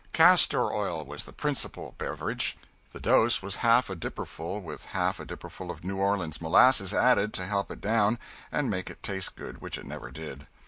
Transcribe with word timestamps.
Castor 0.13 0.73
oil 0.73 1.05
was 1.05 1.25
the 1.25 1.31
principal 1.31 1.93
beverage. 1.99 2.57
The 2.91 2.99
dose 2.99 3.43
was 3.43 3.57
half 3.57 3.87
a 3.87 3.93
dipperful, 3.95 4.59
with 4.59 4.85
half 4.85 5.19
a 5.19 5.25
dipperful 5.25 5.69
of 5.69 5.83
New 5.83 5.97
Orleans 5.97 6.41
molasses 6.41 6.91
added 6.91 7.35
to 7.35 7.45
help 7.45 7.69
it 7.69 7.81
down 7.81 8.17
and 8.51 8.67
make 8.67 8.89
it 8.89 9.03
taste 9.03 9.35
good, 9.35 9.61
which 9.61 9.77
it 9.77 9.85
never 9.85 10.09
did. 10.09 10.47